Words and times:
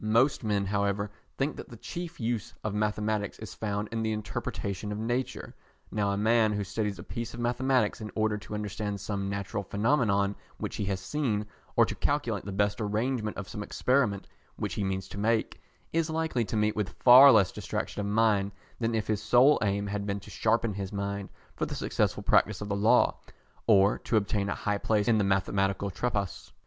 Most 0.03 0.43
men, 0.43 0.65
however, 0.65 1.11
think 1.37 1.57
that 1.57 1.69
the 1.69 1.77
chief 1.77 2.19
use 2.19 2.55
of 2.63 2.73
mathematics 2.73 3.37
is 3.37 3.53
found 3.53 3.87
in 3.91 4.01
the 4.01 4.13
interpretation 4.13 4.91
of 4.91 4.97
nature. 4.97 5.53
Now 5.91 6.09
a 6.09 6.17
man 6.17 6.53
who 6.53 6.63
studies 6.63 6.97
a 6.97 7.03
piece 7.03 7.35
of 7.35 7.39
mathematics 7.39 8.01
in 8.01 8.09
order 8.15 8.39
to 8.39 8.55
understand 8.55 8.99
some 8.99 9.29
natural 9.29 9.61
phenomenon 9.61 10.35
which 10.57 10.77
he 10.77 10.85
has 10.85 10.99
seen, 10.99 11.45
or 11.75 11.85
to 11.85 11.93
calculate 11.93 12.45
the 12.45 12.51
best 12.51 12.81
arrangement 12.81 13.37
of 13.37 13.47
some 13.47 13.61
experiment 13.61 14.25
which 14.55 14.73
he 14.73 14.83
means 14.83 15.07
to 15.09 15.19
make, 15.19 15.61
is 15.93 16.09
likely 16.09 16.45
to 16.45 16.57
meet 16.57 16.75
with 16.75 16.99
far 17.03 17.31
less 17.31 17.51
distraction 17.51 17.99
of 17.99 18.07
mind 18.07 18.53
than 18.79 18.95
if 18.95 19.05
his 19.05 19.21
sole 19.21 19.59
aim 19.61 19.85
had 19.85 20.07
been 20.07 20.19
to 20.21 20.31
sharpen 20.31 20.73
his 20.73 20.91
mind 20.91 21.29
for 21.55 21.67
the 21.67 21.75
successful 21.75 22.23
practice 22.23 22.59
of 22.59 22.69
the 22.69 22.75
Law, 22.75 23.19
or 23.67 23.99
to 23.99 24.17
obtain 24.17 24.49
a 24.49 24.55
high 24.55 24.79
place 24.79 25.07
in 25.07 25.19
the 25.19 25.23
Mathematical 25.23 25.91
Tripos. 25.91 26.53